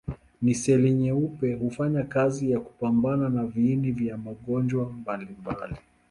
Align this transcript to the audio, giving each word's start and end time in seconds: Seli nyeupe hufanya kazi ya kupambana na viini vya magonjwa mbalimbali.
Seli 0.53 0.91
nyeupe 0.93 1.53
hufanya 1.55 2.03
kazi 2.03 2.51
ya 2.51 2.59
kupambana 2.59 3.29
na 3.29 3.45
viini 3.45 3.91
vya 3.91 4.17
magonjwa 4.17 4.89
mbalimbali. 4.93 5.75